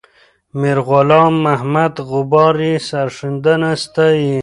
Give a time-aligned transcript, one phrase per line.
[0.59, 4.33] میرغلام محمد غبار یې سرښندنه ستایي.